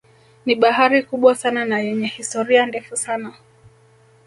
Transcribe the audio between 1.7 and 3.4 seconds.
yenye historia ndefu sana